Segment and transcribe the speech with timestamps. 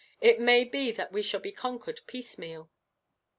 [0.19, 2.71] It may be that we shall be conquered piecemeal.